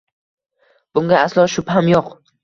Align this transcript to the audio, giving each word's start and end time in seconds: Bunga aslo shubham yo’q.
Bunga 0.97 1.19
aslo 1.25 1.45
shubham 1.57 1.91
yo’q. 1.91 2.09